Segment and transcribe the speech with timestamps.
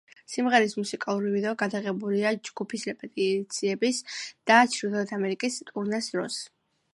[0.35, 4.01] სიმღერის მუსიკალური ვიდეო გადაღებულია ჯგუფის რეპეტიციების
[4.53, 6.41] და ჩრდილოეთ ამერიკის ტურნეს დროს.